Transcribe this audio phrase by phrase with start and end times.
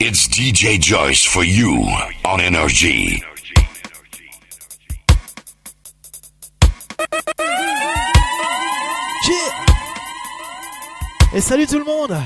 [0.00, 1.84] It's DJ Joyce for you
[2.24, 3.20] on NRG.
[11.34, 12.16] Et salut tout le monde.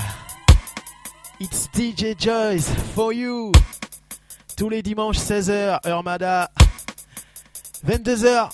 [1.39, 3.51] It's DJ Joyce for you.
[4.55, 6.51] Tous les dimanches 16h, heure Mada.
[7.87, 8.51] 22h,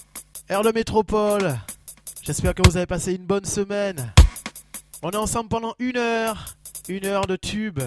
[0.50, 1.60] heure de métropole.
[2.24, 4.14] J'espère que vous avez passé une bonne semaine.
[5.02, 6.56] On est ensemble pendant une heure.
[6.88, 7.82] Une heure de tube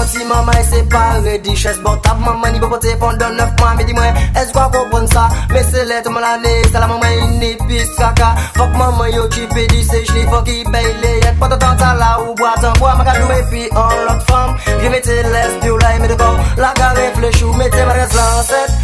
[0.05, 3.77] Mwen ti maman e separe di ches bon Botap maman ni popote pandan 9 man
[3.77, 6.87] Me di mwen es eskwa kopon sa Me se let man la ne Sa la
[6.87, 10.85] maman ini pis kaka Fok maman yo ki pe di se jli Fok i bay
[11.01, 14.57] le yet Pote tan ta la ou boatan Boa maka dou pi an lot fam
[14.81, 18.13] Vye mete les diou la e me de kon La ka reflechou Mete mwen res
[18.13, 18.84] lan set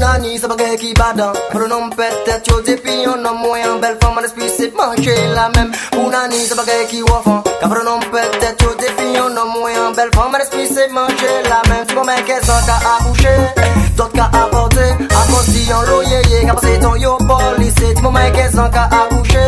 [0.00, 5.12] Mounani sebagai kibadan Pronom petet yo depi yon nom Mwen bel fom an esplisit manche
[5.36, 10.08] la mem Mounani sebagai ki wafan Ka pronom petet yo depi yon nom Mwen bel
[10.16, 14.86] fom an esplisit manche la mem Si mwen meke zan ka akouche Dot ka aporte
[15.12, 19.44] Aposi yon lo ye ye Ka pase ton yo polise Tu komen kesan ka akouche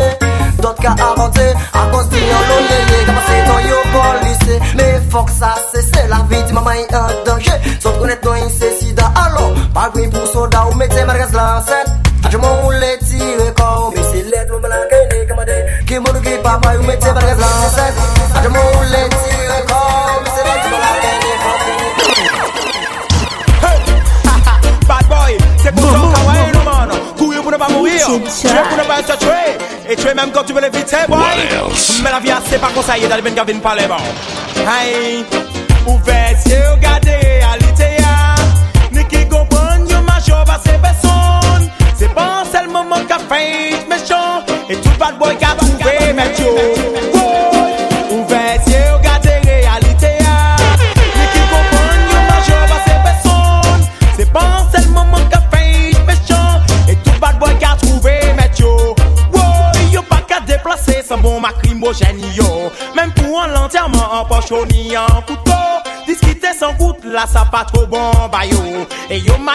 [0.61, 5.29] Dot ka aporte Aposi yon lo ye ye Ka pase ton yo polise Me fok
[5.29, 8.69] sa se se la vi Ti maman yi an danje Sot konet nou yi se
[8.77, 11.89] sida alo Pa green pou soda ou mette margas lanset
[12.29, 15.57] Ajaman ou le tire kon Mi se let ou blan kene kamade
[15.89, 17.93] Ki moun ki papa ou mette margas lanset
[18.37, 19.22] Ajaman ou le tire
[28.27, 29.89] C'est Tuer pour ne pas être tué.
[29.89, 31.17] Et tuer même quand tu veux l'éviter, boy.
[31.17, 32.01] What else?
[32.03, 33.95] Mais la vie, c'est pas conseillé dans les ben gavin parler, bon.
[34.61, 35.25] Hey,
[35.87, 37.62] ouvert, c'est regarder réalité,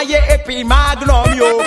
[0.00, 1.57] Et puis maglum, yo.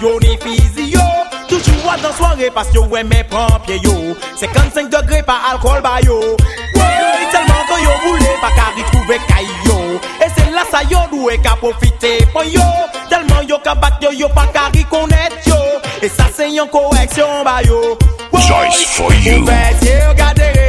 [0.00, 1.06] yo ni fizi yo
[1.50, 3.94] Toujou ad nan soare pas yo wè mè pampye yo.
[4.38, 6.18] 55 degre pa alkol ba yo.
[6.76, 9.78] Woy, telman ke yo roule pa kari trouve kay yo
[10.22, 12.68] E se la sa yo dwe ka profite pon yo.
[13.10, 15.58] Telman yo ka bat yo yo pa kari konet yo.
[16.00, 17.82] E sa se yon koreksyon ba yo.
[18.30, 19.10] Woy, pou
[19.50, 20.59] fè diyo gade yo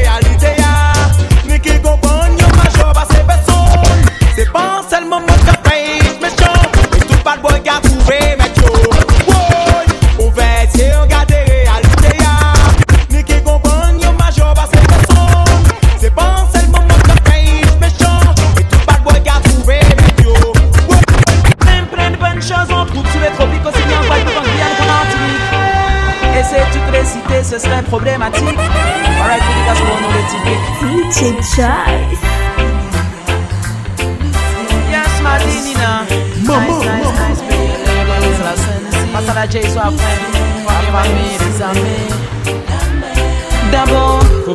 [27.92, 28.58] problématique.
[29.22, 30.68] Alright, dédicace pour nous les typiques.
[30.80, 31.20] DJ
[31.56, 32.24] Joyce.
[34.90, 36.06] Yes, Madinina.
[36.46, 37.12] Maman, nice, nice, maman.
[37.28, 38.30] nice, baby.
[38.38, 39.10] C'est la scène.
[39.12, 40.20] Passe à la J, sois frère.
[40.68, 41.80] La famille, les amis.
[41.82, 42.11] D'abord, faut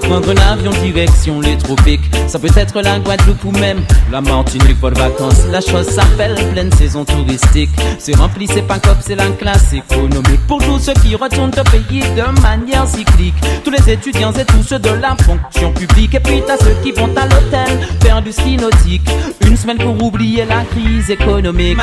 [0.09, 2.01] prendre l'avion direction les tropiques.
[2.27, 3.81] Ça peut être la Guadeloupe ou même
[4.11, 5.47] la Martinique pour vacances.
[5.51, 7.71] La chose s'appelle pleine saison touristique.
[7.99, 10.41] C'est rempli, c'est pas cop, c'est la classe économique.
[10.47, 13.35] Pour tous ceux qui retournent au pays de manière cyclique.
[13.65, 16.15] Tous les étudiants et tous ceux de la fonction publique.
[16.15, 19.09] Et puis t'as ceux qui vont à l'hôtel faire du ski nautique.
[19.47, 21.77] Une semaine pour oublier la crise économique.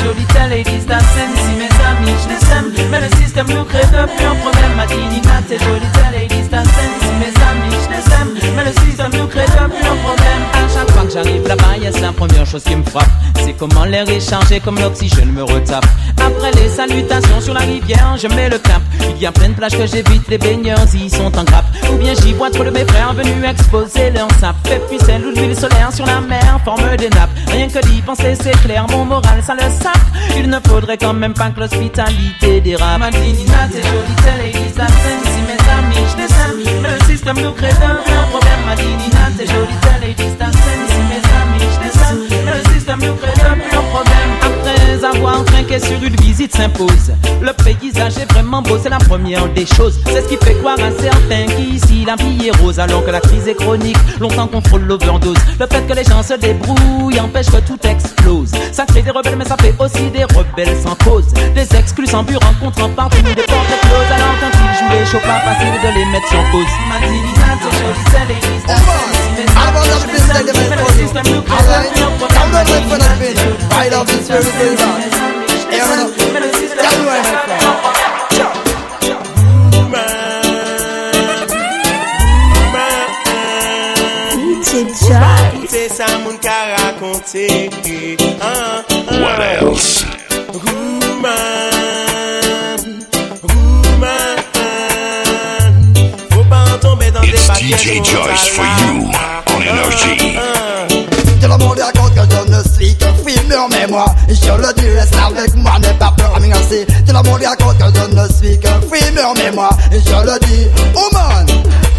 [0.00, 1.34] Jolie, t'es ladies, ta scène.
[1.34, 2.88] Si mes amis, je les aime.
[2.90, 4.74] Mais le système nous crée depuis un problème.
[4.76, 6.96] Madinina, t'es jolie, t'es ladies, ta scène.
[7.00, 8.54] Si mes amis, je les aime.
[8.56, 10.69] Mais le système nous crée depuis un problème.
[11.12, 13.08] J'arrive là-bas, yes, la première chose qui me frappe.
[13.44, 15.84] C'est comment l'air est chargé, comme l'oxygène me retape.
[16.18, 18.80] Après les salutations sur la rivière, je mets le cap.
[19.16, 21.64] Il y a plein de plages que j'évite, les baigneurs y sont en grappe.
[21.92, 24.54] Ou bien j'y vois trop de mes frères venus exposer leur sap.
[24.66, 27.30] Et puis c'est l'huile solaire sur la mer, forme des nappes.
[27.48, 29.98] Rien que d'y penser, c'est clair, mon moral ça le sape.
[30.36, 33.02] Il ne faudrait quand même pas que l'hospitalité dérape.
[33.12, 33.46] Jolie,
[34.22, 36.30] t'es ladies, la scène, si mes amis, je les
[36.82, 38.60] le système nous crée un problème.
[38.66, 41.80] Madinina, t'es jolie, scène, si mes amis, je
[42.46, 43.56] le système nous crée un
[43.90, 44.30] problème.
[44.42, 47.12] Après avoir trinqué sur une visite s'impose.
[47.40, 50.00] Le paysage est vraiment beau, c'est la première des choses.
[50.06, 53.20] C'est ce qui fait croire à certains qu'ici la vie est rose alors que la
[53.20, 53.96] crise est chronique.
[54.20, 55.38] Longtemps qu'on frôle l'overdose.
[55.58, 58.52] Le fait que les gens se débrouillent empêche que tout explose.
[58.72, 61.26] Ça crée des rebelles, mais ça fait aussi des rebelles sans cause.
[61.54, 64.12] Des exclus sans but rencontrant partout des portes closes.
[64.14, 66.66] Alors quand ils jouent les chauds, pas facile de les mettre sur pause.
[69.46, 69.56] Madinina, t'es jolie, c'est l'église.
[69.60, 71.38] I want to be like the man for you.
[71.50, 73.36] Alright, I'm not like for nothing.
[73.72, 75.14] I love this very, very much.
[75.70, 76.10] Hey, I'm not.
[76.16, 77.64] Tell me why, my friend.
[84.40, 85.68] DJ Joyce.
[85.68, 87.70] C'est ça mon qu'a raconté.
[89.20, 90.04] What else?
[90.52, 91.69] Woman, woman,
[97.60, 99.12] DJ Joyce for you
[99.52, 100.16] on Energy.
[101.42, 104.88] Tout le monde raconte que je ne suis qu'un fumeur, mais moi, je le dis,
[104.88, 106.86] reste avec moi, n'aie pas peur à m'engager.
[106.86, 110.68] Tout le monde raconte que je ne suis qu'un fumeur, mais moi, je le dis,
[110.94, 111.46] oh man!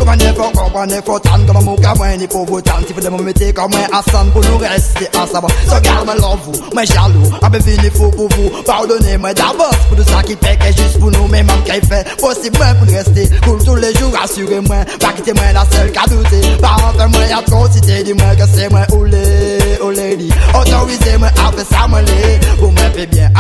[0.02, 2.96] Comment il faut comprendre, il faut tendre comme mon gamin, il faut vous tendre, il
[2.96, 5.54] faut de me mettre comme un Hassan pour nous rester ensemble.
[5.68, 9.76] So garde moi love vous, moi jaloux, ah ben il faut pour vous, pardonnez-moi d'avance
[9.90, 12.74] pour tout ça qui fait que juste pour nous, mais même qu'il fait possible moi,
[12.74, 16.42] pour nous rester cool tous les jours, rassurez-moi, pas quitter moi la seule qu'à douter,
[16.60, 20.16] pas en faire moi y'a trop cité, dis-moi que c'est moi ou les, ou les
[20.18, 23.32] dit, autorisez-moi à faire ça, moi les, pour moi fait bien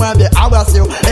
[0.00, 0.30] moi bien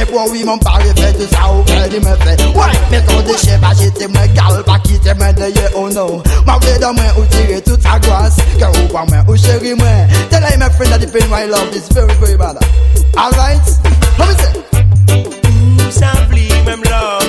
[0.01, 3.03] et pour oui mon pari fait tout ça, ou fait, il me fait, ouais, mais
[3.07, 6.95] quand déchet, pas j'étais moi gal, pas quitter moi d'ailleurs, oh no, ma vie dans
[6.95, 9.89] moi, ou tirer toute sa grâce, car ou pas moi, ou moi,
[10.31, 12.57] tell my friend that the pain my love is very, very bad,
[13.17, 13.61] alright,
[14.19, 14.53] let me say,
[15.91, 17.28] Simply même love,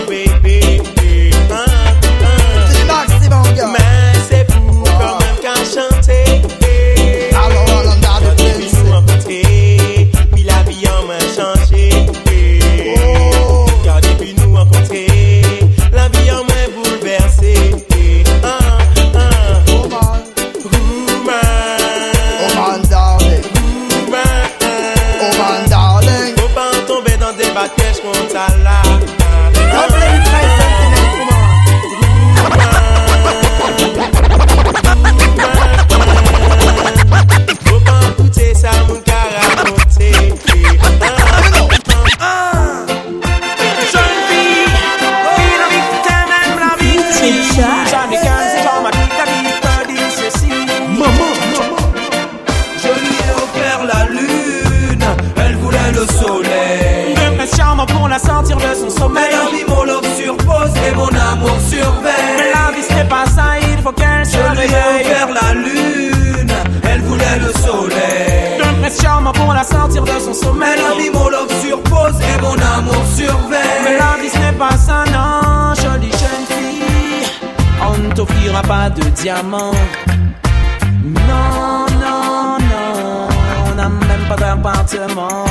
[28.02, 28.99] des batailles
[79.44, 79.72] Non,
[81.06, 83.28] non, non,
[83.66, 85.46] on n'a même pas d'appartement.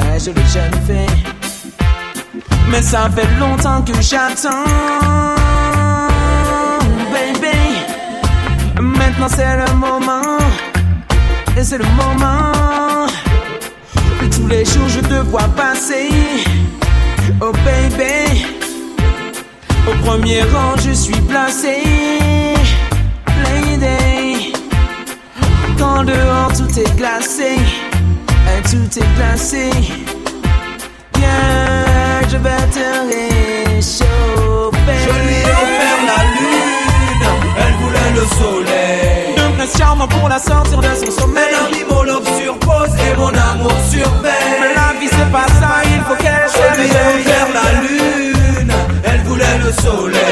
[0.00, 1.24] Un jolie jeune fille.
[2.70, 4.64] Mais ça fait longtemps que j'attends,
[7.12, 7.58] baby.
[8.80, 10.38] Maintenant c'est le moment,
[11.56, 13.06] et c'est le moment.
[14.30, 16.08] Tous les jours je te vois passer,
[17.40, 18.46] oh baby.
[19.88, 21.82] Au premier rang je suis placé,
[25.96, 27.56] Quand dehors tout est glacé,
[28.70, 29.70] tout est glacé.
[31.18, 34.98] Yeah, je vais te réchauffer.
[35.04, 37.26] Je lui ai offert la lune,
[37.56, 39.38] elle voulait le soleil.
[39.38, 41.44] Un prince charmant pour la sortir de son sommeil.
[41.48, 44.60] Elle a mis mon love sur pause et mon amour surveille.
[44.60, 48.72] Mais la vie c'est pas ça, il faut qu'elle Je lui ai offert la lune,
[49.02, 50.25] elle voulait le soleil.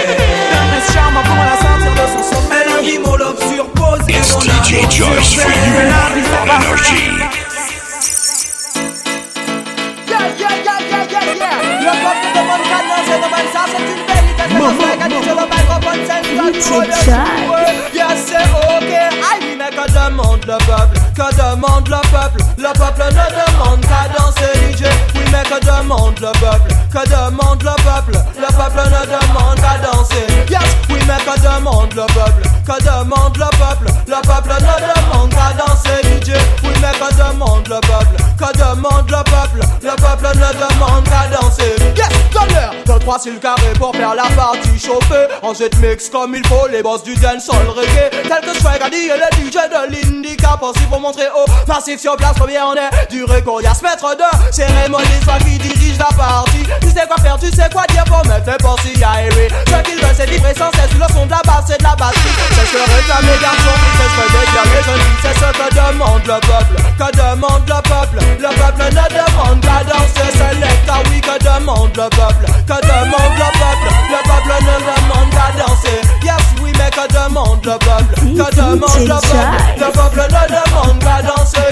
[33.04, 33.92] Demande le peuple?
[34.06, 36.32] Le peuple ne demande qu'à danser, DJ.
[36.62, 38.16] Oui, mais que demande le peuple?
[38.38, 39.61] Que demande le peuple?
[39.82, 41.76] Le peuple ne demande qu'à danser.
[41.96, 45.26] Yes, donne-leur trois sur le carré pour faire la partie chauffée.
[45.43, 48.11] Ensuite, mix comme il faut les boss du dancehall reggae.
[48.11, 52.00] Tel que Swag a dit et le DJ de l'Indica pensif pour montrer au passif
[52.00, 53.11] sur place combien on est.
[53.11, 56.64] Du record, y'a ce maître de cérémonie, soit qui dirige la partie.
[56.81, 59.49] Tu sais quoi faire, tu sais quoi dire pour mettre les à errer.
[59.67, 60.93] Ce qu'il veut, c'est vibrer sans cesse.
[60.99, 62.35] Le son de la basse, c'est de la batterie.
[62.50, 65.07] C'est ce que réclament les garçons, c'est ce que déclarent les jeunes.
[65.23, 66.76] C'est ce que demande le peuple.
[66.99, 68.19] Que demande le peuple?
[68.38, 70.31] Le peuple ne demande qu'à danser.
[70.35, 72.45] C'est l'État, oui, que demande le peuple?
[72.67, 73.88] Que demande le peuple?
[74.12, 76.00] Le peuple ne demande danser.
[76.23, 78.14] Yes, oui, mais que demande le peuple?
[78.14, 79.62] Que demande le peuple?
[79.78, 81.71] Le peuple ne demande qu'à danser.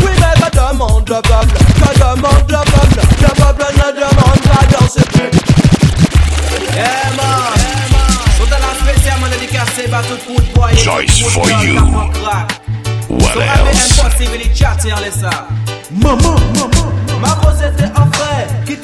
[0.00, 1.56] Oui, mais que demande le peuple?
[1.78, 3.00] Que demande le peuple?
[3.20, 5.06] Le peuple ne demande qu'à danser.
[6.74, 7.58] Yeah, man.
[10.76, 11.76] Joyce for you.
[13.08, 14.00] What else?
[14.54, 15.28] chatting en laissant.
[17.20, 18.76] Ma grosse était en frais, qui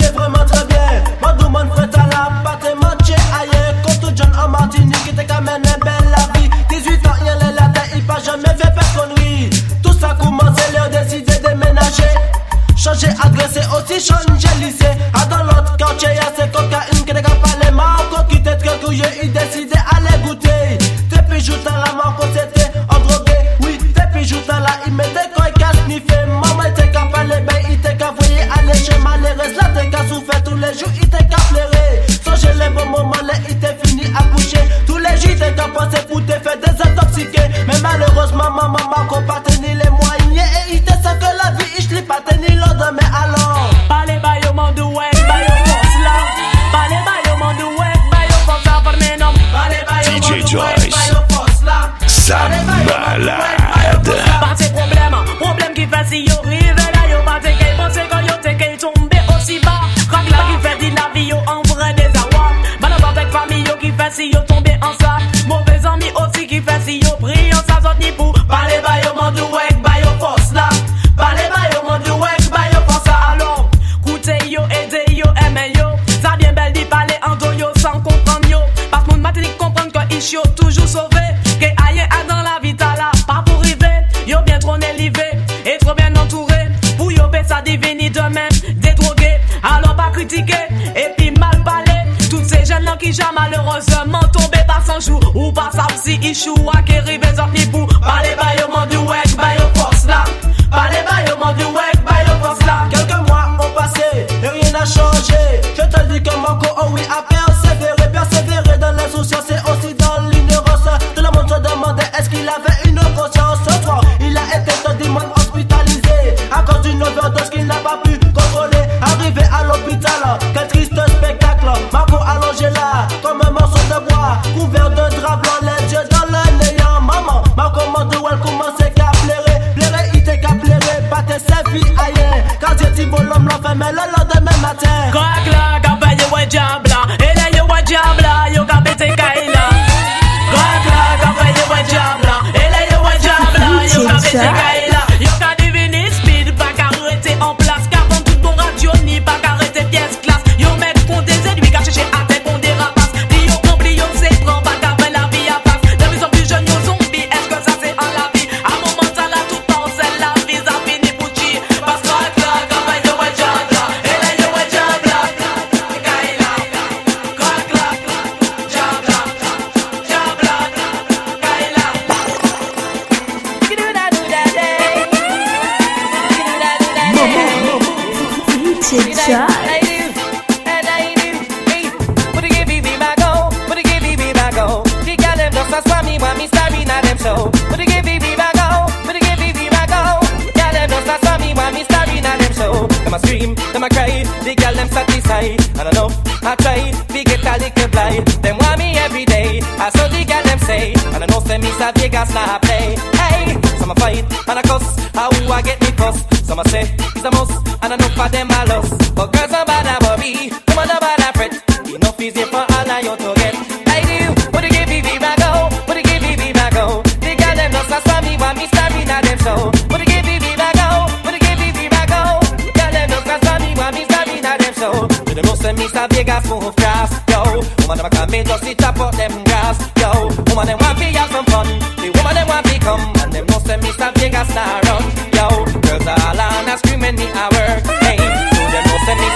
[4.16, 6.48] jeune en Martinique, était quand même belle la vie.
[6.70, 9.50] 18 ans, il est la il pas jamais fait personnerie.
[9.82, 12.02] Tout ça commence, leur décidé de déménager.
[12.76, 14.84] Changer, agresser, aussi changer lycée.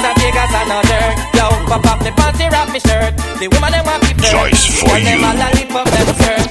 [0.03, 0.33] Them know say Mr.
[0.33, 1.47] Vegas another, yo.
[1.67, 3.17] Pop up the panty, wrap me shirt.
[3.39, 4.33] The woman them want to flirt.
[4.33, 5.27] Choice for and them you.
[5.27, 6.48] all a lift up them skirt.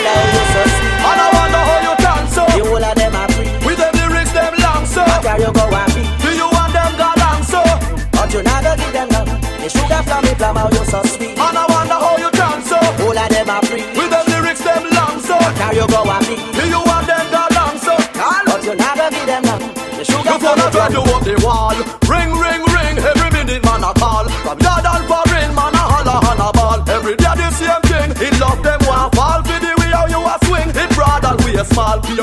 [0.00, 0.42] How you
[1.04, 3.50] And I wonder how you dance so The whole of them are free.
[3.66, 6.92] With the lyrics them long so Girl, you go and be Do you want them
[6.96, 7.60] galang so
[8.12, 9.28] But you never give them none
[9.60, 11.36] The sugar from me from out You so sweet.
[11.36, 13.84] And I wonder how you dance so Whole of them are free.
[13.92, 17.26] With the lyrics them long so Girl, you go and be Do you want them
[17.28, 17.94] galang so
[18.48, 19.64] But you never give them none
[20.00, 21.76] The sugar from me drive you up the wall.
[22.08, 22.29] Ring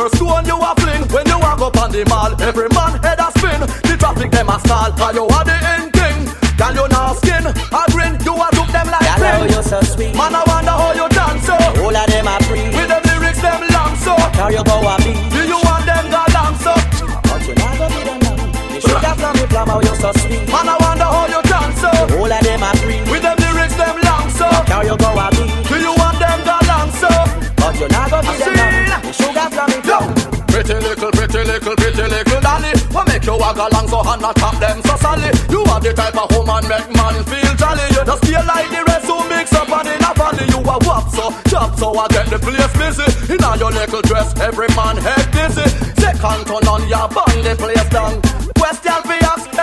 [0.07, 2.31] Pure stone you a fling When you walk up on the mall.
[2.41, 4.91] Every man head a spin The traffic them a stall.
[4.95, 6.19] Cause you are the end king
[6.55, 7.43] Girl you not skin.
[7.43, 10.15] A grin You a look them like Girl, how you so sweet.
[10.15, 11.59] Man I wonder how you dance oh.
[11.59, 12.67] so Whole of them are free.
[12.71, 14.15] With them lyrics them long so.
[14.37, 14.96] Girl, you go and
[31.67, 34.95] little, pretty little dolly What make you walk along so hard not top them so
[34.97, 35.34] solid.
[35.51, 37.88] You are the type of woman make man feel jolly.
[37.91, 40.75] You just feel like the rest who mix up and in a valley You a
[40.88, 43.08] whop so, chop so I get the place busy.
[43.34, 45.67] In all your little dress, every man head dizzy
[45.99, 48.21] Second to none, you bang the place down.
[48.56, 49.56] Question for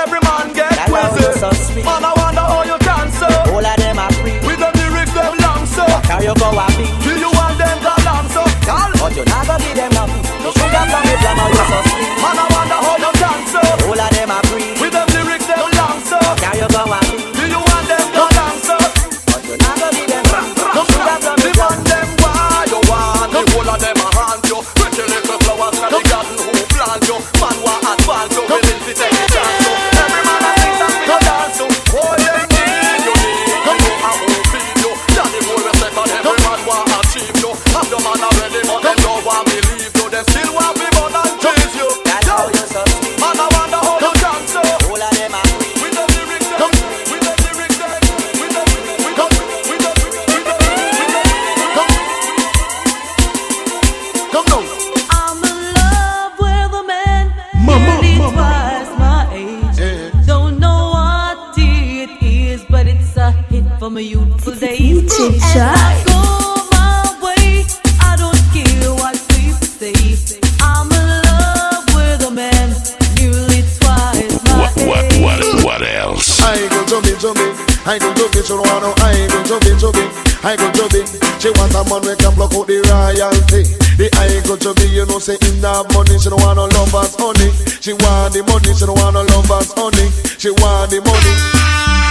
[85.24, 87.48] say in that money, she don't wanna love us honey.
[87.80, 90.12] She want the money, she don't wanna love us honey.
[90.36, 91.34] She want the money.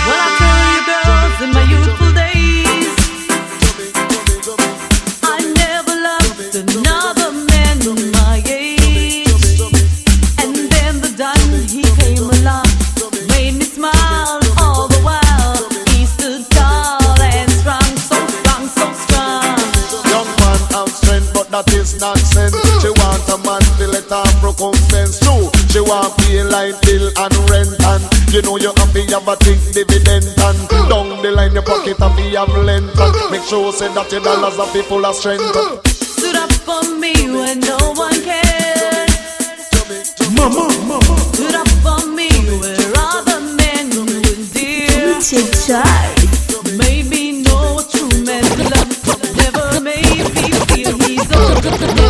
[0.10, 2.89] Well, I tell you, girls, in my youthful days,
[5.21, 7.86] I never loved another man
[8.17, 9.62] my age.
[10.41, 11.13] And then the
[11.69, 12.65] he came along,
[13.30, 15.23] made me smile all the while.
[25.93, 28.03] want pay light bill and rent and
[28.34, 32.36] you know you happy have a thing dividend and down the line your pocket happy
[32.36, 35.43] have length and make sure say that your dollars are people are strength.
[35.86, 39.10] Stood up for me when no one cared.
[40.36, 41.17] Mama, mama.
[41.34, 42.29] Stood up for me
[42.62, 45.19] where other men would dear.
[46.77, 48.89] Made me know true men love.
[49.38, 52.02] Never made me feel he's old.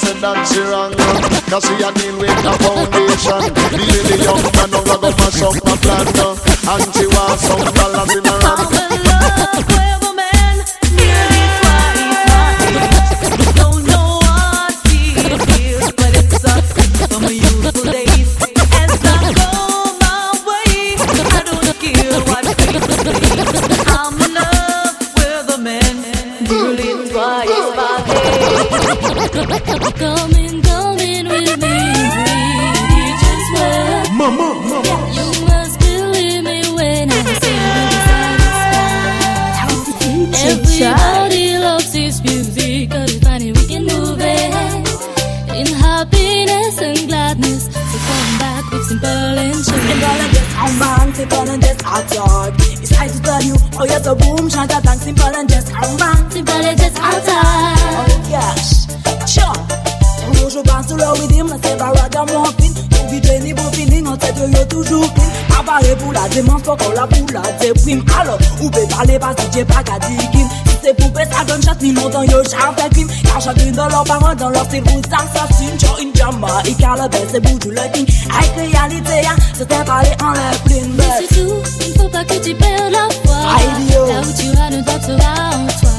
[0.00, 0.92] Said that she wrong
[1.50, 3.42] Cause she a deal with the foundation.
[3.76, 6.06] Deal the young man who go mash up the plan
[6.70, 9.99] And she wants some dollars in her hand
[40.82, 44.50] Everybody loves this music, cause it's funny we can move it
[45.54, 47.66] in happiness and gladness.
[47.66, 50.06] So come back with simple and Simple sure.
[50.08, 52.54] and just how man, simple and just how talk.
[52.58, 55.68] It's hard to tell you, oh yes, a boom, shot a bang, simple and just
[55.68, 56.30] how man.
[56.30, 58.79] Simple and just how Oh time.
[60.90, 65.64] Sur le rhythm, c'est pas ragamuffin Tout vite niveau feeling, en tête yo toujours clean
[65.64, 66.22] parler pour la
[66.64, 69.98] faut qu'on la pour la déprime Alors, ou peut parler parce que j'ai pas qu'à
[70.00, 72.42] dire Si c'est poupée, ça donne chasse, ni yo,
[72.90, 76.96] crime Car chacune de leurs parents, dans leur vous assassine Joe in Jamba, et car
[76.96, 81.04] le best, c'est Boudou le king Avec réalité, hein, c'était parler en l'air plein Mais
[81.20, 81.54] c'est tout,
[81.86, 83.36] il faut pas que tu perdes la foi.
[83.92, 84.06] Yo.
[84.06, 85.90] Là où tu vas, ne doute sera en toi.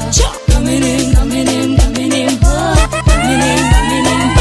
[0.53, 2.99] Coming in, coming in, coming in, oh.
[3.05, 4.40] Coming in, coming in.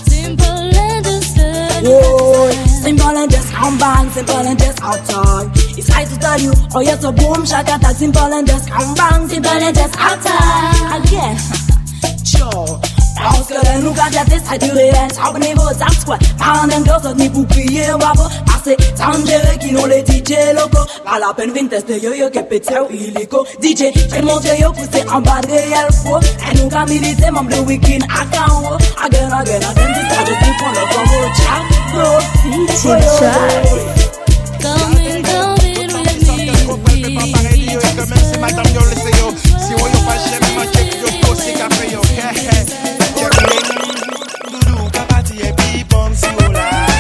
[0.06, 1.38] simple and just
[1.86, 2.52] Whoa,
[2.82, 5.52] simple and just bang, simple and just talk.
[5.56, 9.28] It's hard to tell you, oh yes, a boom, shot attack, simple and just bang,
[9.28, 10.20] simple and just talk.
[11.04, 11.38] Again,
[12.26, 12.93] sure.
[13.16, 16.20] Parce que là, nous gadgets, c'est du réel, ça au niveau de squat.
[16.38, 18.76] Parents d'un gars, ça ni pour crier, on va pas passer.
[18.98, 20.86] Tangere qui nous les DJ locaux.
[21.06, 23.46] Pas la peine, vin tester yo yo, que pété ou illico.
[23.62, 26.20] DJ, j'ai monté yo, poussé en bas de réel faux.
[26.20, 30.34] Et nous, quand militer, membre de week-end, à quand, again, again, again, c'est ça, je
[30.46, 31.62] dis pour le combo, ciao,
[31.94, 32.10] bro.
[32.52, 34.04] DJ Joyce.
[34.62, 36.54] Come in, come in with me.
[43.24, 43.54] We just
[46.36, 46.54] well.
[46.54, 46.93] Choice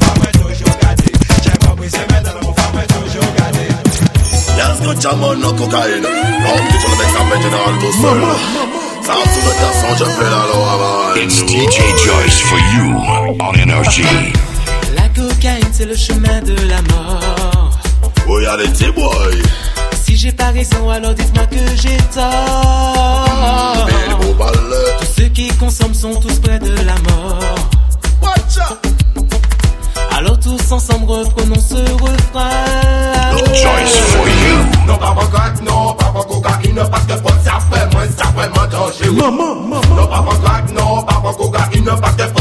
[0.00, 1.12] femme, toujours gardé.
[1.42, 3.66] J'ai pas brisé, mais dans la mon femme, toujours gardé.
[4.56, 8.22] Yes, good jam on no cocaine L'homme qui te le mec original tout seul
[9.02, 12.86] Ça sous le garçon, je fais la loi It's DJ Joyce for you
[13.40, 14.47] on Energy.
[15.78, 17.70] C'est le chemin de la mort.
[18.58, 19.30] Des petits boys
[20.02, 23.86] Si j'ai pas raison, alors dites-moi que j'ai tort.
[24.98, 27.54] Tous ceux qui consomment sont tous près de la mort.
[28.20, 28.78] Watch out
[30.18, 32.50] Alors tous ensemble reprenons ce refrain.
[33.54, 34.56] Choice for you.
[34.84, 38.24] Non pas mon crack, non pas mon cocaïne Parce que faut ça fait moins, ça
[38.24, 39.16] fait moins danger oui.
[39.16, 42.37] Non pas mon crack, non pas mon cocaïne Parce que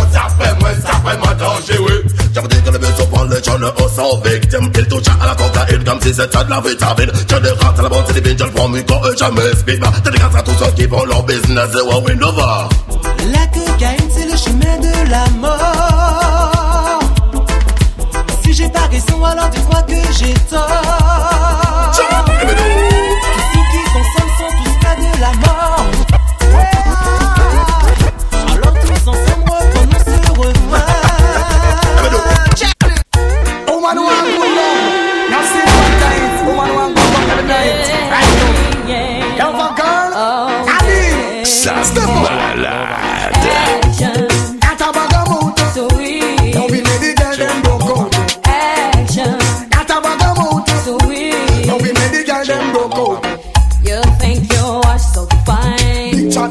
[3.38, 6.14] le vaisseau prend les jeunes aux sans victimes Il touche à la cocaïne comme si
[6.14, 7.12] c'était de la vitamine.
[7.30, 10.36] Je ne rentre à la bonne télévision, je le prends micro et jamais speak Dédicace
[10.36, 11.70] à tous ceux qui font leur business.
[11.74, 12.68] Et ouais, win over
[13.32, 17.00] La cocaïne, c'est le chemin de la mort.
[18.44, 21.07] Si j'ai pas raison, alors dis-moi que j'ai tort.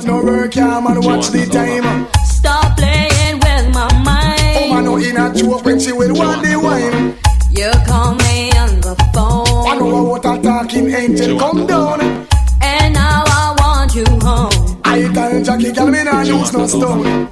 [0.07, 2.07] no work, yeah, man, watch the time.
[2.25, 4.57] Stop playing with my mind.
[4.59, 7.17] Oh, man, no, in a joke when she will want the wine.
[7.51, 9.67] You call me on the phone.
[9.67, 12.01] I know what a talking angel come down.
[12.63, 14.81] And now I want you home.
[14.85, 17.29] I tell Jackie, girl, me not use no stone.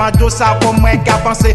[0.00, 0.56] man do sa
[1.20, 1.52] panse,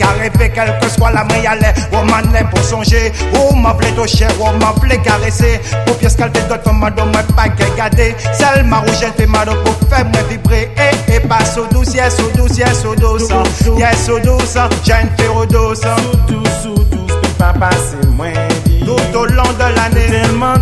[0.00, 3.76] ka reve Kelke skwa la mwen yale, ou man lè pou sonje Ou oh, man
[3.76, 6.96] vle doche, ou man vle karese Pou piye skalte dot, fè man
[8.70, 11.42] ma roujen fè man do pou fè mwen vibre E, e, pa
[11.74, 13.44] douce, yes, sou douce, yes, sou douce hein.
[13.76, 14.56] Yes, sou douce,
[14.88, 17.20] jen fè ou douce Sou douce, sou douce,
[18.88, 20.56] Tout au long de l'année, tellement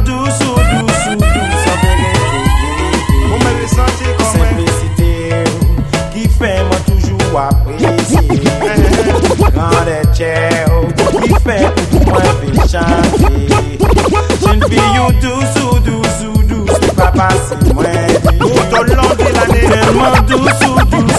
[9.56, 10.86] grand des tchèo
[11.22, 13.48] Qui fait pour tout moi fait chanter
[14.44, 17.84] Jeune fille ou douce to, douce ou douce Qui va passer moins
[18.38, 21.16] Tout au long de l'année Tellement douce ou douce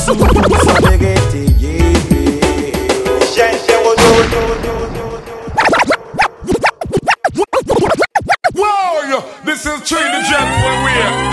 [9.45, 11.26] this is Trinity Jet we real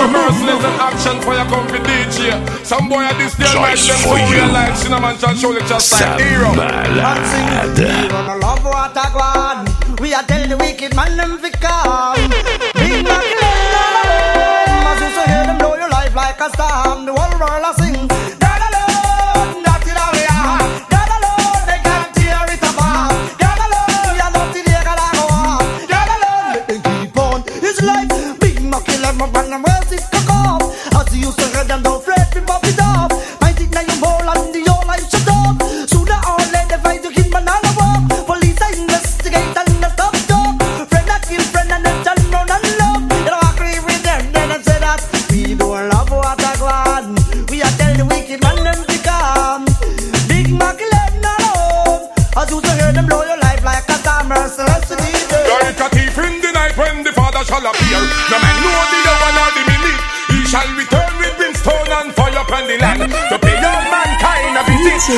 [0.00, 2.32] Reversal action for your comfy DJ.
[2.64, 3.44] Some boy at this day
[4.00, 4.16] for
[4.48, 4.76] life.
[4.76, 6.50] Cinnamon show it just like hero.
[10.00, 12.79] We are telling the wicked man them fi.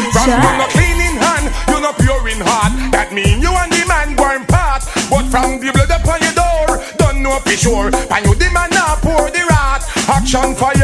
[0.01, 0.13] Visit.
[0.13, 2.73] From you no clean in hand, you no pure in heart.
[2.93, 4.83] That mean you and the man born part.
[5.11, 7.91] But from the blood upon your door, don't know for sure.
[7.93, 9.85] And you the man now pour the rat.
[10.09, 10.82] Action fire.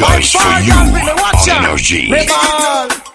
[0.00, 1.64] By for you on.
[1.64, 3.07] Energy.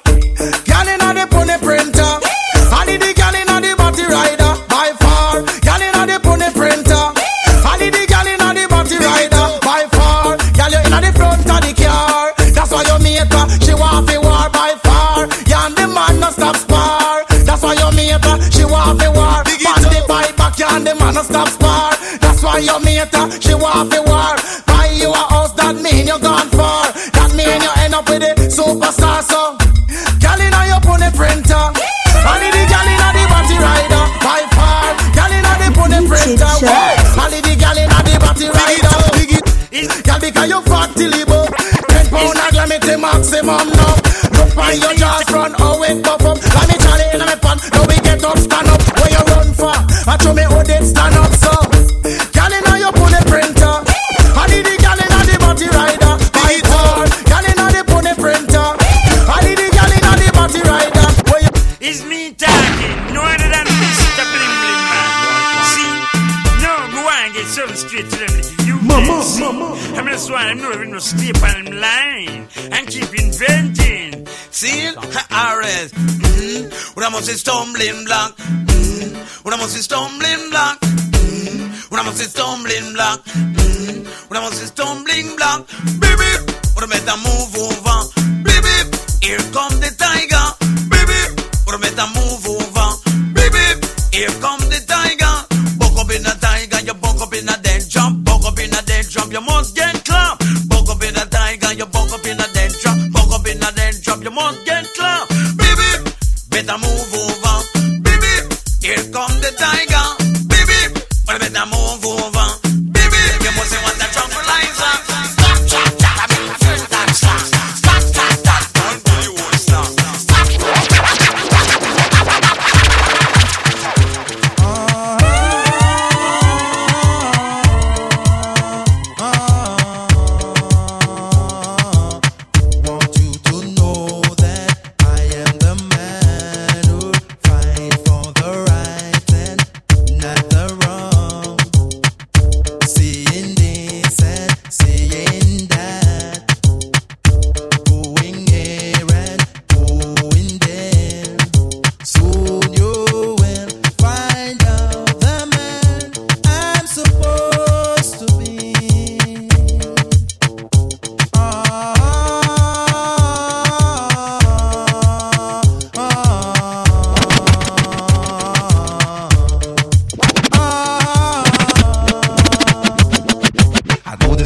[70.43, 74.27] I'm just want them know we no stay on them line and keep inventing.
[74.51, 75.91] See, RS.
[75.93, 76.99] Mm-hmm.
[76.99, 78.35] Una must stumbling block.
[78.37, 79.47] Mm-hmm.
[79.47, 80.79] Una must stumbling block.
[80.81, 81.93] Mm-hmm.
[81.93, 83.23] Una must stumbling block.
[83.25, 84.31] Mm-hmm.
[84.31, 85.67] Una must stumbling block.
[85.99, 86.31] Baby,
[86.77, 87.99] una better move over.
[88.43, 88.75] Baby,
[89.23, 90.47] here come the tiger.
[90.91, 91.19] Baby,
[91.67, 92.89] una better move over.
[93.33, 93.65] Baby,
[94.11, 94.62] here come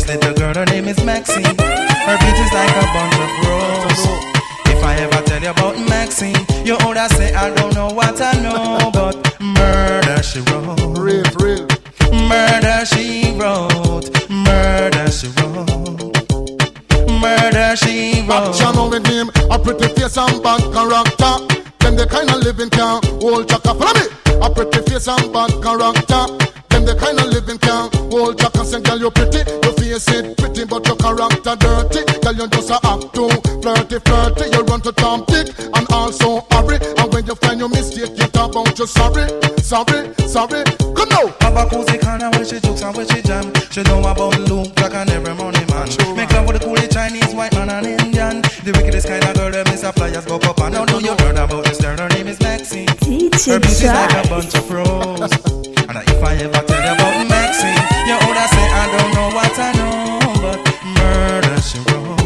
[0.07, 1.43] this little girl, her name is Maxine.
[1.43, 4.01] Her beauty's like a bunch of roses.
[4.67, 6.35] If I ever tell you about Maxine,
[6.65, 10.97] you older say I don't know what I know, but murder she wrote.
[10.97, 11.67] Real, real.
[12.27, 14.09] Murder she wrote.
[14.29, 16.15] Murder she wrote.
[17.21, 18.49] Murder she wrote.
[18.49, 21.66] Action only name, a pretty face and bad character.
[21.87, 23.71] Them the kind of living can hold chaka.
[23.71, 24.11] Follow me.
[24.43, 26.27] A pretty face and bad character.
[26.67, 28.65] Them the kind of living can hold chaka.
[28.65, 32.03] Say, girl, you pretty, your face it pretty, but your character dirty.
[32.19, 33.31] Girl, you just a act too
[33.63, 34.51] flirty, flirty.
[34.51, 36.75] You run to Tom Dick and also hurry.
[36.99, 39.25] And when you find when you mistake, you talk about you sorry,
[39.61, 40.63] sorry, sorry.
[40.93, 41.33] Come now.
[41.41, 43.51] Have a cozy kind of when she jokes and when she jam.
[43.71, 45.87] She know about the loop, Jack and every money man.
[46.15, 48.41] Make love with the coolie Chinese, white man and Indian.
[48.63, 50.85] The wickedest kind of girl that miss a flyers go up and down.
[50.87, 51.66] Know you heard about
[53.45, 55.21] Her beauty's like a bunch of rose.
[55.21, 57.77] And if I ever tell you about Maxine,
[58.09, 60.59] you would say I don't know what I know, but
[60.97, 62.17] murder she wrote.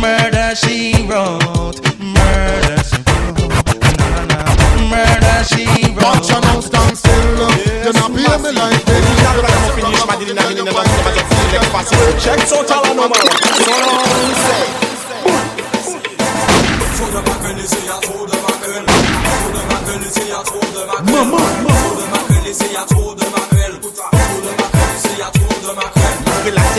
[0.00, 1.78] Murder she wrote.
[2.00, 3.76] Murder she wrote.
[3.98, 4.40] Na, na, na.
[4.88, 6.00] Murder she wrote.
[6.00, 7.52] But you know stand still.
[7.84, 9.04] You not pay me like this.
[12.24, 13.16] Check so tell her no more.
[13.16, 14.87] So long say.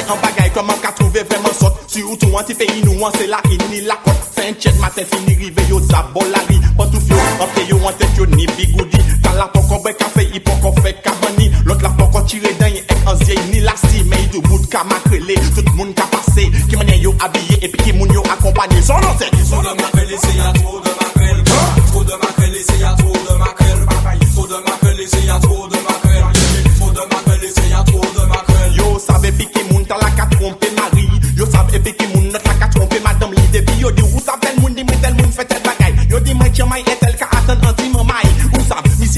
[0.09, 3.41] En bagaille comment qu'a trouvé vraiment sot Surtout an ti fe inou an se la
[3.45, 7.65] in ni la kot Fin chet matin fini rive yo zabolari Pantouf yo an te
[7.69, 8.97] yo an tet yo ni bigoudi.
[9.23, 12.81] Kan la poko be kafe i poko fe kabani Lot la poko tire den yi
[12.81, 13.17] ek an
[13.51, 16.97] ni la si Me yi do bout ka makrele Tout moun ka pase Ki manye
[17.03, 20.88] yo abye epi ki moun yo akompanye Son an se trop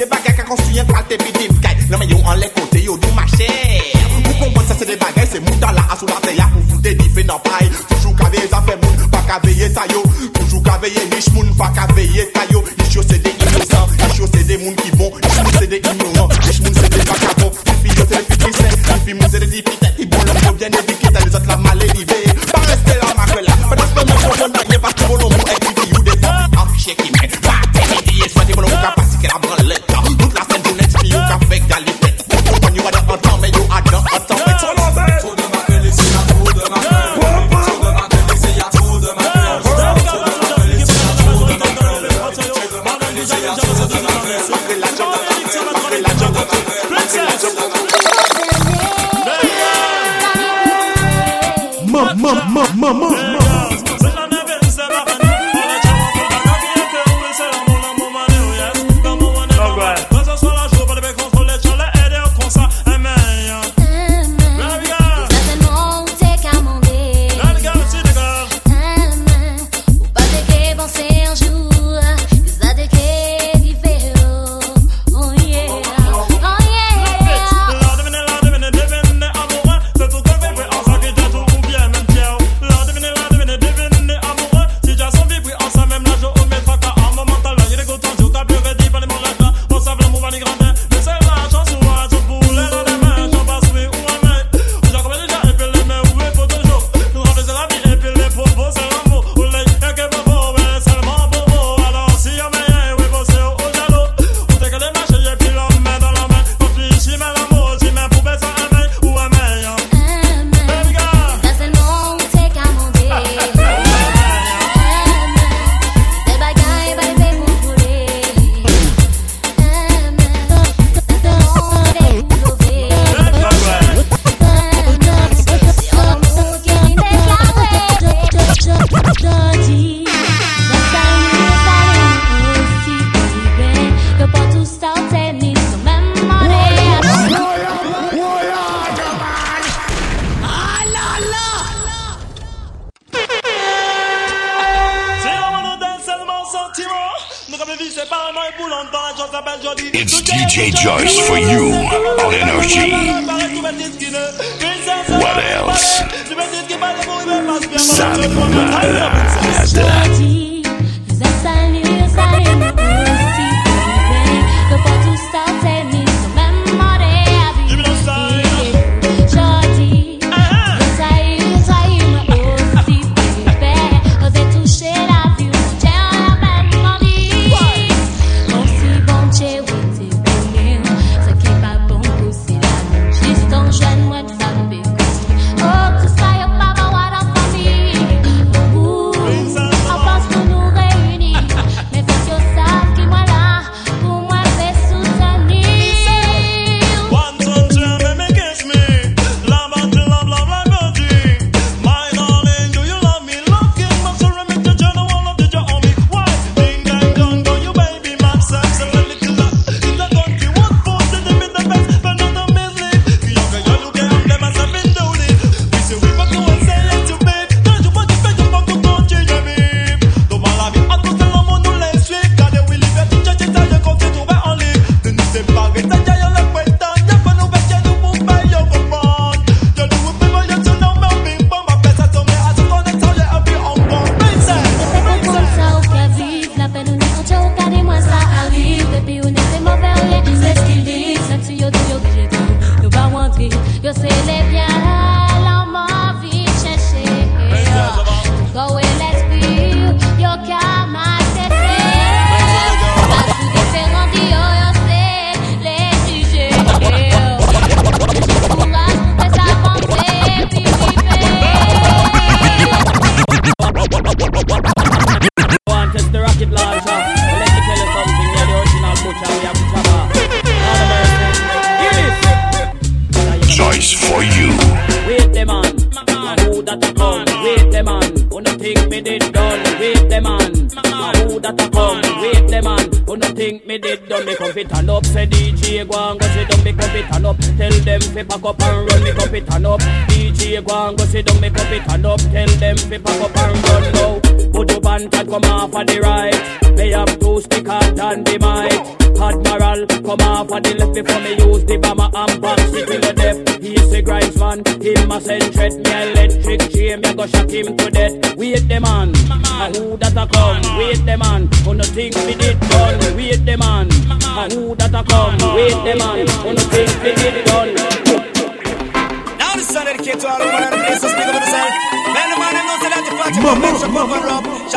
[0.02, 2.98] Se bagay ka konsuyen kalte pi bidif kay Nan men yo an le kote yo
[2.98, 3.46] di ma chè
[4.26, 6.64] Pou konpon sa se de bagay se moun moutan la Asou la te ya pou
[6.72, 10.02] foute di fe nan pay Toujou ka veye zafè moun, pa ka veye sayo
[10.40, 14.24] Toujou ka veye nish moun, pa ka veye sayo Nish yo se de inosan, nish
[14.24, 15.31] yo se de moun ki bon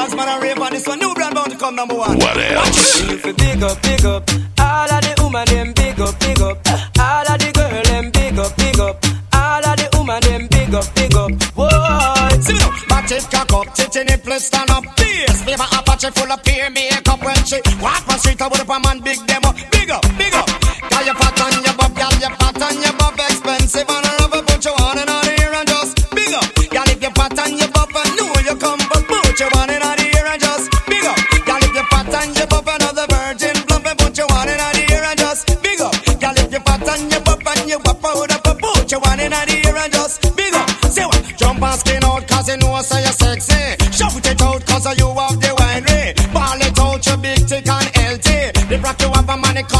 [0.05, 0.99] and man and rave on this one.
[0.99, 2.19] New brand bound to come number one.
[2.19, 3.01] What else?
[3.01, 4.29] If you big up, big up,
[4.61, 6.59] all of the woman them big up, big up,
[6.99, 10.75] all of the girl them big up, big up, all of the woman them big
[10.75, 11.31] up, big up.
[11.57, 14.85] Whoa, See me now, back it cock up, titty nipple stand up.
[14.99, 18.41] Fierce, flavor Apache full of peer makeup when she walk on street.
[18.43, 19.53] I would up a man big demo,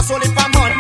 [0.05, 0.75] have it only for money.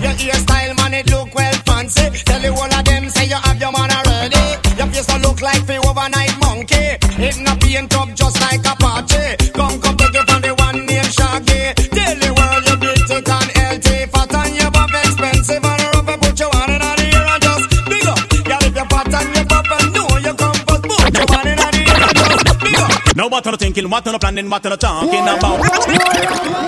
[0.00, 2.10] Your hairstyle, man, it look well fancy.
[2.24, 4.36] Tell you all of them, say you have your man already.
[4.76, 6.96] Your face don't look like the overnight monkey.
[7.20, 9.36] It not paint up just like a party.
[9.52, 11.74] Come, come, take it from the one named Shaggy.
[11.92, 14.06] Tell the world you big thick and healthy.
[14.08, 17.42] Fat and your buff expensive and rough and put you on and on here and
[17.42, 18.20] just big up.
[18.48, 21.46] Girl, if you're fat and your buff and know you come first, put you on
[21.48, 23.16] and on here and just big up.
[23.16, 25.60] Now what are you thinking, what are you planning, what are you talking about?
[25.60, 26.24] If you want to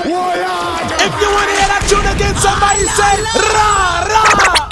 [0.08, 1.01] hear
[2.42, 3.14] somebody say
[3.54, 4.22] ra ra.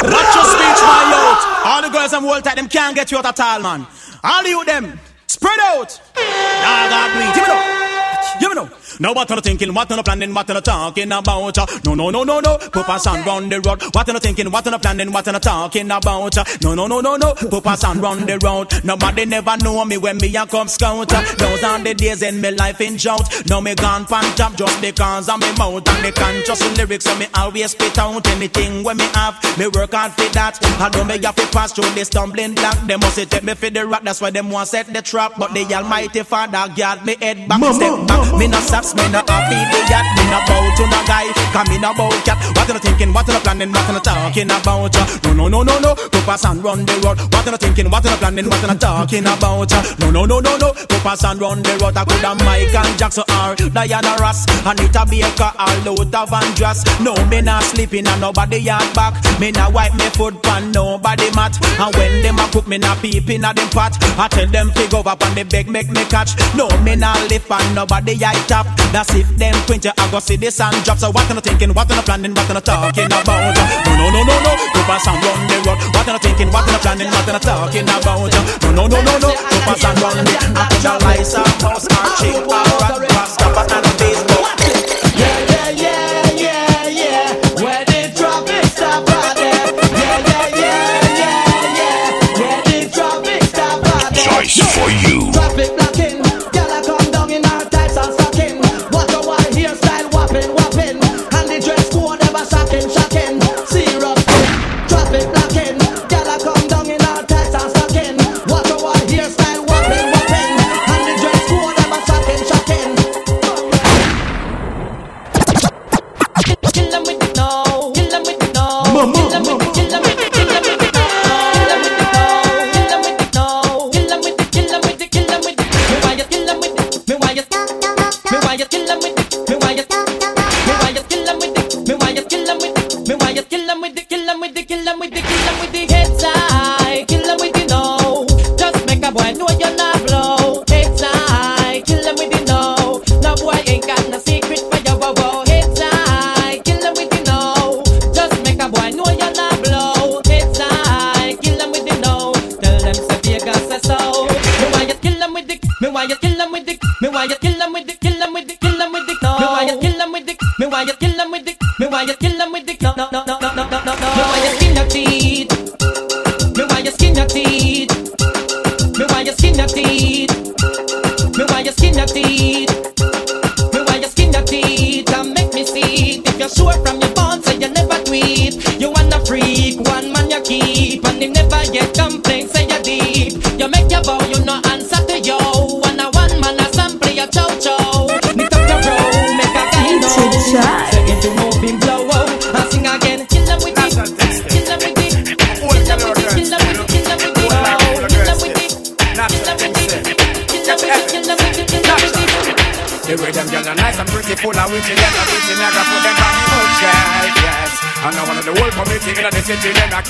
[0.03, 1.43] Watch your speech, my youth.
[1.65, 3.87] All the girls and whole time them can't get you out at all, man.
[4.25, 5.91] All you them spread out.
[6.15, 7.35] Dog out bleed.
[7.35, 8.10] Give me now.
[8.41, 8.55] Give me
[9.01, 9.13] now.
[9.13, 11.85] What are you thinking, what are you planning, what are you talking about?
[11.85, 12.59] No, no, no, no, no.
[12.59, 13.83] Papa San run the road.
[13.95, 16.37] What are you thinking, what are you planning, what are you talking about?
[16.63, 17.35] No, no, no, no, no.
[17.35, 18.69] Papa San run the road.
[18.85, 21.09] Nobody never know me when me a come scout.
[21.09, 23.27] Those are the days in me life in drought.
[23.47, 27.05] Now me gone pan top just because of me mouth and the conscious lyrics.
[27.05, 29.41] So me always spit out anything when me have.
[29.59, 30.59] Me work hard for that.
[30.81, 32.79] I know me have to pass through the stumbling block.
[32.87, 34.03] They must take me for the rock.
[34.03, 35.33] That's why them want set the trap.
[35.39, 38.39] But the Almighty Father guard me head back, step back.
[38.39, 40.07] Me no stops, me no happy the yacht.
[40.17, 41.27] Me no bow to no guy.
[41.55, 42.39] Come me no bow cat.
[42.57, 43.13] What are you thinking?
[43.13, 43.71] What are you planning?
[43.73, 44.95] What are you talking about?
[45.25, 45.95] No, no, no, no, no.
[45.95, 47.19] Papa San run the road.
[47.33, 47.91] What are you thinking?
[47.91, 48.47] What are you planning?
[48.47, 49.71] What are you talking about?
[50.01, 50.73] No, no, no, no, no.
[50.73, 51.97] Papa San run the road.
[51.97, 54.47] I could have Michael Jackson or Diana Ross.
[54.65, 56.85] Anita Baker or Luther Vandross.
[57.03, 59.15] No, me not sleeping and nobody yard back.
[59.39, 61.57] Me not wipe me foot pan nobody mat.
[61.79, 63.97] And when them a cook, me not peeping at them pot.
[64.19, 66.31] I tell them to go up and they beg make me catch.
[66.55, 68.67] No, me not lift and nobody I top.
[68.93, 70.99] That's if them quint you, I go see the sun drop.
[70.99, 71.75] So what are you thinking?
[71.75, 72.33] What are you planning?
[72.35, 73.55] What are you talking about?
[73.85, 74.53] No, no, no, no, no.
[74.73, 75.79] Papa San run the road.
[75.93, 76.49] What are you thinking?
[76.49, 77.09] What are you planning?
[77.13, 78.33] What are you talking about?
[78.73, 79.29] No, no, no, no, no.
[79.29, 80.35] Go pass and run the.
[80.57, 84.70] I put your lights up, house, or cheap, or rock, Rastafari, and Facebook.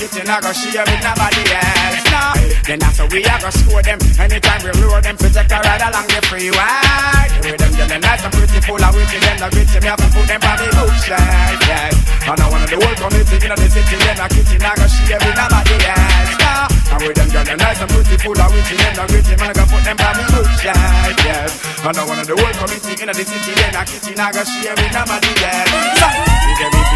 [0.01, 2.33] Kitchen, I go share with nobody else, no.
[2.65, 6.09] Then after we a go score them, anytime we lure them, protect a ride along
[6.09, 7.29] the freeway.
[7.37, 9.93] The way them girls are nice and pretty, full of witty, them a witty, me
[9.93, 11.93] go put them on the bookshelf, yes.
[12.25, 15.21] And one of the whole committee in the city, them a kitchen, I go share
[15.21, 16.53] with nobody else, no.
[16.97, 19.47] And with them girls are nice and pretty, full of witty, them a witty, me
[19.53, 21.51] go put them on the bookshelf, yes.
[21.85, 24.73] And one of the whole committee in the city, them a kitchen, I go share
[24.73, 25.93] with nobody else.
[26.01, 26.30] So,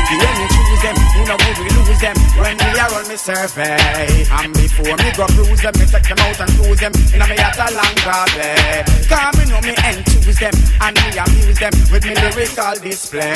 [0.05, 2.15] picky when you choose them, you know we lose them.
[2.37, 6.19] When we are on me survey, and before me go cruise them, me take them
[6.19, 6.93] out and cruise them.
[7.13, 8.85] In a me at a long carpet.
[9.09, 13.33] Cause me know me enthuse them, and me amuse them with me lyrical display.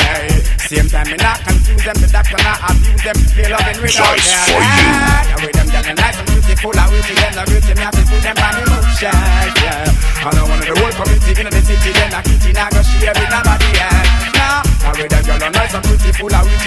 [0.70, 3.18] Same time me not confuse them, the doctor not abuse them.
[3.36, 4.70] They loving without Choice their for you.
[4.70, 5.26] head.
[5.40, 8.04] With them down nice and beautiful, I will see them, the beauty, me have to
[8.04, 10.28] put them on the bookshelf, yeah.
[10.28, 13.16] And I want the whole community in the city, then I kitchen, I go share
[13.16, 14.10] with nobody else.
[14.36, 16.59] Nah, I with them girl are nice and beautiful, I will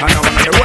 [0.00, 0.60] I got wanna the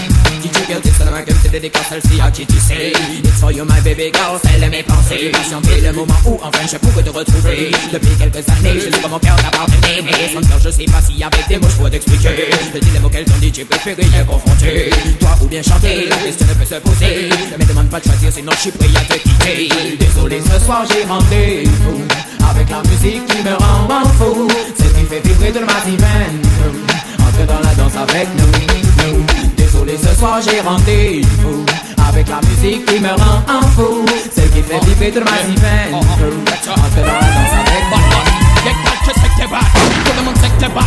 [0.69, 2.93] Girl, c'est la gueule, c'est dédicace celle-ci à TTC
[3.23, 6.61] It's for you my baby girl, celle de mes pensées Patienter le moment où enfin
[6.71, 7.71] je pourrais te retrouver.
[7.91, 11.01] Depuis quelques années, je sais pas mon cœur t'appartenait Mais sans cœur, je sais pas
[11.01, 12.29] si avec des mots je pourrais t'expliquer.
[12.71, 16.15] Je dis les mots quel ton DJ préféré est confronté Toi ou bien chanter, la
[16.17, 17.29] question ne peut se poser.
[17.51, 19.69] Ne me demande pas de choisir, sinon je suis prêt à te quitter.
[19.99, 22.03] Désolé, ce soir j'ai rendez-vous
[22.47, 24.47] Avec la musique qui me rend fou.
[24.77, 25.99] Celle qui fait vibrer tout le massif
[27.25, 31.65] Entre dans la danse avec nous, Désolé, ce soir j'ai rendez-vous
[32.09, 34.05] avec la musique qui me rend fou.
[34.31, 35.63] Celle qui fait vibrer tout le massif
[35.93, 36.19] Entre
[36.67, 37.83] dans la danse avec
[39.49, 39.63] bad
[40.05, 40.83] Tout le monde sait que t'es bad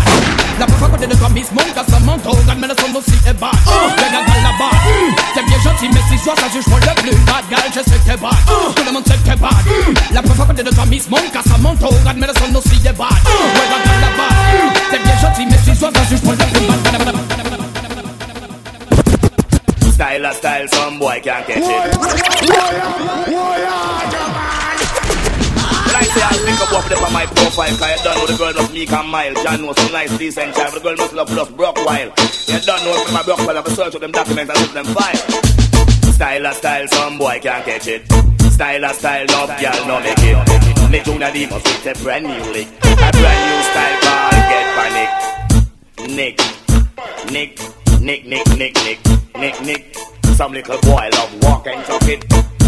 [0.61, 3.17] La première fois que de toi, Miss Monka, ça monte Regarde, mais le son aussi
[3.27, 4.77] est bad Regarde dans la bas
[5.35, 7.99] T'es bien gentil, mais si soir, ça juge moi le plus bad Gal, je sais
[7.99, 8.37] que t'es bad
[8.77, 9.65] Tout le monde sait que t'es bad
[10.13, 12.77] La première fois que de toi, Miss Monka, ça monte Regarde, mais le son aussi
[12.87, 14.35] est bad Regarde dans la bas
[14.91, 17.72] T'es bien gentil, mais si soir, ça juge moi le plus bad
[20.03, 21.63] Style a style, some boy can't catch it.
[21.63, 21.71] When
[25.95, 28.37] I say I'll pick up up them on my profile, cause you don't know the
[28.37, 29.37] girl must meek and mild.
[29.45, 32.11] John knows some nice, decent child, but the girl must love just broke while.
[32.51, 34.61] You don't know if my broke while, I have to search up them documents and
[34.61, 35.23] look them file.
[36.11, 38.03] Style a style, some boy can't catch it.
[38.51, 40.91] Style a style, no girl, no make it.
[40.91, 42.67] Me Junior Demus hit a brand new lick.
[42.83, 45.11] A brand new style called Get Panic.
[46.11, 46.43] Nick,
[47.31, 47.55] Nick,
[48.03, 49.97] Nick, Nick, Nick, Nick, Nick, Nick.
[50.37, 52.25] Some little boy love walk and talk it.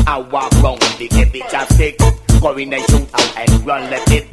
[0.06, 1.98] I walk round with the heavy chopstick.
[2.40, 4.26] Go in and shoot out and run left it.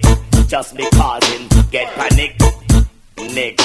[0.48, 2.36] Just because him get panic.
[3.34, 3.60] Nick,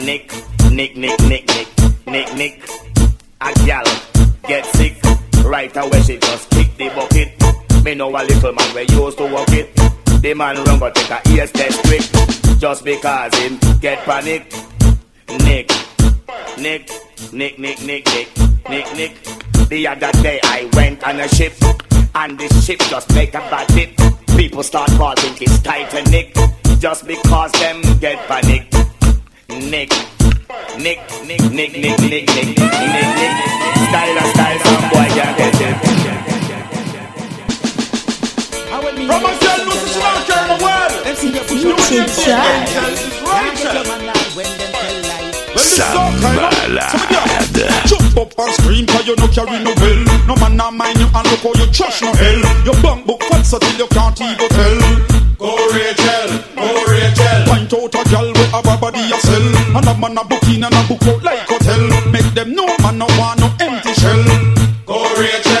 [0.00, 0.32] Nick,
[0.70, 2.68] Nick, Nick, Nick, Nick, Nick, Nick.
[3.40, 3.84] A gal
[4.46, 4.96] get sick.
[5.44, 7.84] Right away she just kick the bucket.
[7.84, 9.74] Me know a little man we used to walk it.
[10.22, 12.58] The man run go take a ears test quick.
[12.58, 14.52] Just because him get panic.
[15.44, 15.70] Nick,
[16.58, 16.90] Nick,
[17.32, 18.28] Nick, Nick, Nick, Nick,
[18.68, 19.22] Nick, Nick.
[19.68, 21.54] The other day I went on a ship,
[22.14, 23.96] and the ship just make a bad dip.
[24.36, 26.34] People start calling it's Titanic,
[26.78, 28.70] just because them get panic.
[29.48, 29.90] Nick,
[30.78, 33.34] Nick, Nick, Nick, Nick, Nick, Nick, Nick, Nick, Nick.
[33.88, 35.76] Style and style, some boy can't tell them.
[39.06, 40.92] From a cell, Lucy, she don't care the world.
[43.64, 44.63] DJ
[45.74, 47.66] Salmalade.
[47.86, 50.00] Jump up and scream cause you no carry no bell.
[50.26, 52.40] No man not mind you and look how you trash no hell.
[52.64, 54.78] Your bank book fat so till you can't even tell.
[55.34, 57.42] Go Rachel, go Rachel.
[57.50, 59.46] Point out a gal with a body a sell.
[59.74, 61.82] And a man a book in and a book out like hotel.
[62.10, 64.22] Make them know man no want no empty shell.
[64.86, 65.53] Go Rachel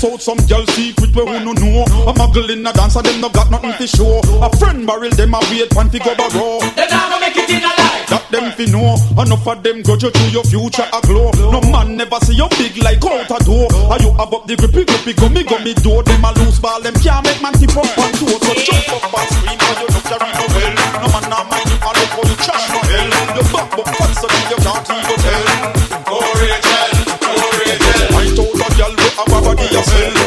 [0.00, 1.84] Bust out some gal secret where who no know.
[2.08, 4.20] A muggle in a dance and them no got nothing to show.
[4.40, 7.50] A friend barrel them a wait pan fi go barrow They not gonna make it
[7.50, 8.08] in a life.
[8.08, 8.96] that them fi know.
[9.20, 11.28] Enough of them grudge you to your future a glow.
[11.52, 13.68] No man never see you big like out a door.
[13.92, 16.02] Are you have up the grippy grippy gummy gummy door?
[16.02, 19.12] Them a loose ball them can't make man tip up and toe So jump up
[19.20, 22.12] and scream cause you look carry no well No man not mind you and look
[22.16, 25.19] how you trash no hell Your back up fat so you can't even
[29.80, 30.19] Yo.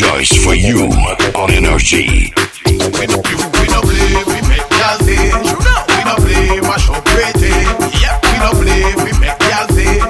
[0.00, 0.88] Joyce for you
[1.36, 2.32] on Energy.
[2.64, 5.28] We no play, we make y'all say.
[5.28, 7.04] We no play, mash up.
[7.04, 10.00] Yep, we no play, we make y'all say.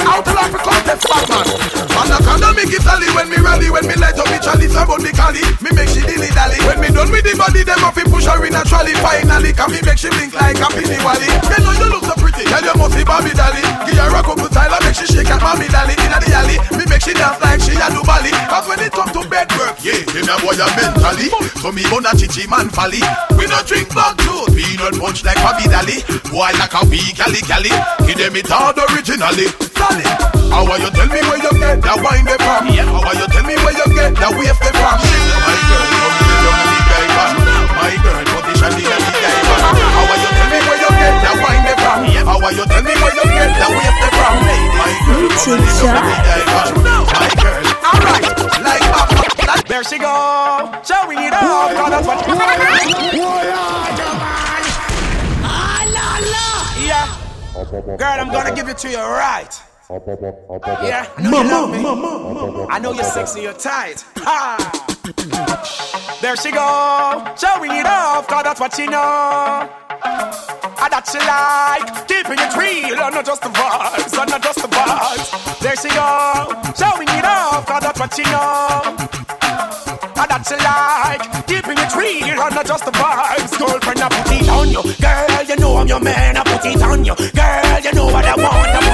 [0.00, 1.44] Out of Africa, that's Batman.
[1.92, 5.12] Anaconda make it tally when me rally, when me light up me chalice about the
[5.12, 5.44] cali.
[5.60, 6.56] Me make she dilly dally.
[6.64, 8.96] When me done with the body, them off push her in a trolley.
[9.04, 11.28] Finally, can me make she blink like a penny wally.
[11.28, 13.60] You know you look so pretty, girl you must be Bobby Dolly.
[13.84, 16.56] Give her a couple style, make she shake her mommy dolly inna the alley.
[16.80, 18.32] Me make she dance like she a do Bali.
[19.86, 21.30] Yeah, them a boy a mentally.
[21.62, 22.98] So me bona chichi man folly.
[23.38, 26.02] We no drink back tooth, peanut punch like Bobby Dolly.
[26.26, 27.70] Boy like a wee cali cali.
[28.02, 29.46] Give them it hard originally.
[29.78, 30.10] Solid.
[30.50, 32.66] How are you tell me where you get that wine they from?
[32.66, 34.98] How are you tell me where you get that wave they from?
[34.98, 37.34] My girl, come to the young guy man.
[37.76, 39.62] My girl, position in the guy man.
[39.70, 42.02] How are you tell me where you get that wine they from?
[42.26, 44.34] How are you tell me where you get that wave they from?
[44.74, 46.74] My girl, come to the young guy man.
[47.06, 48.26] My girl, alright,
[48.64, 49.15] like
[49.46, 49.64] that.
[49.68, 50.12] There she go,
[50.84, 51.72] showing it off.
[51.72, 52.18] God, that's what.
[55.42, 55.82] Ah,
[56.84, 57.96] yeah.
[57.96, 59.50] Girl, I'm gonna give it to you right.
[59.88, 62.66] Yeah, I know you love me.
[62.68, 64.04] I know you're sexy, you're tight.
[64.18, 64.58] Ha!
[66.20, 69.70] There she go, showing it off, cause that's what she know.
[70.02, 74.58] And that she like, keeping it real, and not just the vibes, and not just
[74.58, 75.30] the vibes.
[75.62, 78.82] There she go, showing it off, cause that's what she know.
[80.18, 83.54] And that she like, keeping it real, and not just the vibes.
[83.54, 84.82] Girlfriend, I put it on you.
[84.98, 87.14] Girl, you know I'm your man, I put it on you.
[87.14, 88.85] Girl, you know what I want, I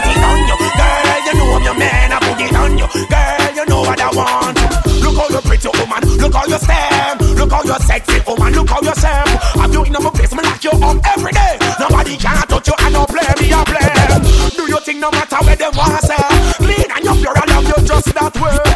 [1.32, 2.86] you know I'm your man, I put it on you.
[3.08, 4.56] Girl, you know what I want.
[5.00, 7.20] Look how you pretty woman, look how you stand.
[7.38, 9.28] Look how you sexy woman, look how you stand.
[9.56, 11.56] Have you in my place, me lock you up every day.
[11.80, 14.50] Nobody can touch you, I no play me a play.
[14.56, 16.16] Do you think no matter where them want say?
[16.60, 18.71] Clean and you pure, I love you just that way.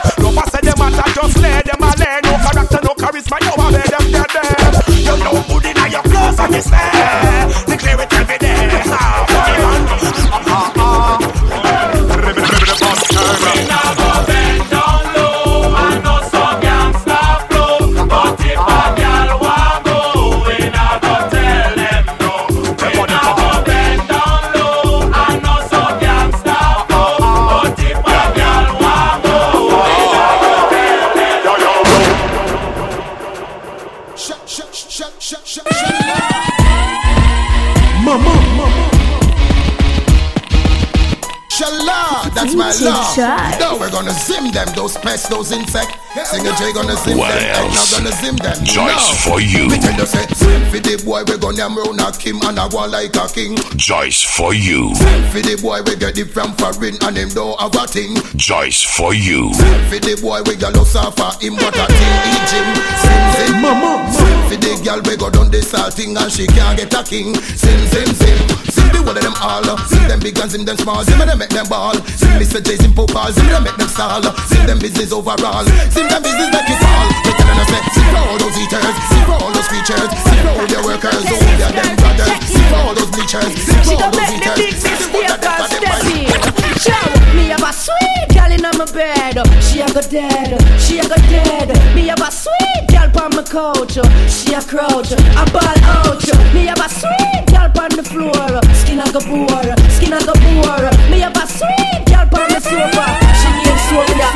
[44.56, 45.92] Them, those pests, those insects.
[46.32, 47.92] Singer J gonna zim What them, and now else?
[47.92, 48.56] gonna zim them.
[48.64, 49.68] Joyce Now, for you.
[49.68, 52.56] Me tell you say, zim for the boy, we gonna am round a Kim and
[52.58, 53.52] a one like a king.
[53.76, 54.94] Joyce for you.
[54.96, 58.16] Zim for the boy, we get it from foreign and him don't have a thing.
[58.40, 59.52] Joyce for you.
[59.52, 62.66] Zim for the boy, we got lost off for him, what a thing he Jim.
[63.04, 64.08] Zim zim, mama.
[64.08, 67.36] Zim for the girl, we go down the salting and she can't get a king.
[67.36, 68.40] Zim zim zim.
[68.72, 69.62] Zim one of them all.
[69.86, 71.04] Zim them big and zim them small.
[71.06, 71.94] Zim them make them ball.
[72.18, 72.58] Zim Mr.
[72.58, 73.30] J, zim Popal.
[73.32, 74.22] Zim them make them stall.
[74.50, 75.64] Zim them business overall.
[75.94, 77.06] Zim them business make it fall.
[77.24, 78.94] We telling us zim for all those eaters.
[79.08, 80.10] Zim for all those creatures.
[80.10, 81.22] Zim for all their workers.
[81.22, 82.34] All their them brothers.
[82.50, 82.96] Zim for.
[83.26, 88.84] She gon' make the big mistake and step me have a sweet girl in my
[88.92, 89.36] bed.
[89.62, 90.56] She a go dead.
[90.80, 91.68] She a go dead.
[91.94, 93.98] Me have a sweet girl on my couch.
[94.30, 95.12] She a crouch.
[95.12, 96.22] A ball out.
[96.54, 98.60] Me have a sweet girl on the floor.
[98.74, 99.76] Skin a go poor.
[99.90, 100.90] Skin a go poor.
[101.10, 103.06] Me have a sweet girl on the sofa.
[103.40, 104.28] She ain't sofa.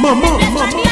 [0.00, 0.89] Mama, mama.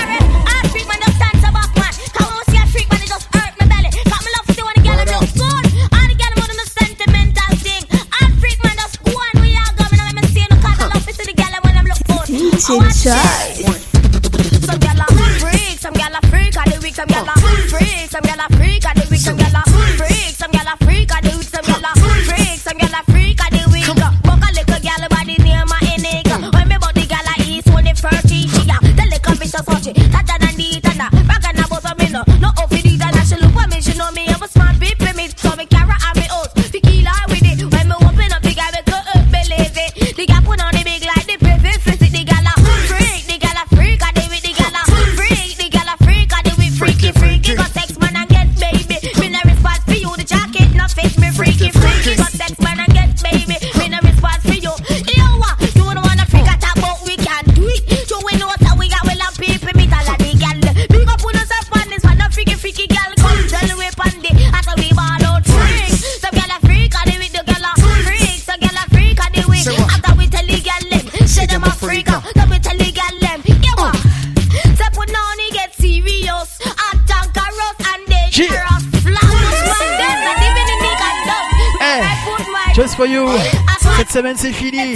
[84.18, 84.94] Semaine c'est fini.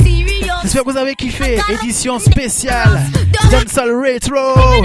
[0.62, 1.56] J'espère que vous avez kiffé.
[1.68, 3.00] Édition spéciale
[3.52, 4.82] Dancehall Retro.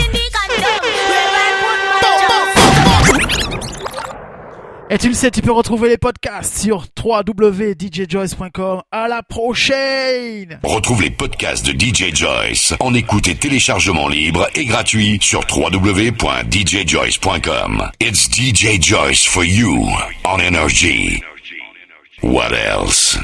[4.90, 8.84] Et tu le sais, tu peux retrouver les podcasts sur www.djjoyce.com.
[8.92, 10.60] À la prochaine.
[10.64, 17.90] Retrouve les podcasts de DJ Joyce en écoute et téléchargement libre et gratuit sur www.djjoyce.com.
[18.00, 19.90] It's DJ Joyce for you
[20.26, 21.24] on Energy.
[22.22, 23.18] What else?